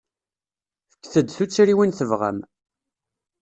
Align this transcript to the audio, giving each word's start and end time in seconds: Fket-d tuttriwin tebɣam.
Fket-d 0.97 1.27
tuttriwin 1.35 1.91
tebɣam. 1.97 2.39